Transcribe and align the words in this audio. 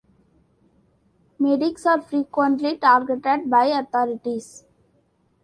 Medics 1.37 1.85
are 1.85 2.01
frequently 2.01 2.75
targeted 2.75 3.47
by 3.51 3.67
authorities. 3.67 4.65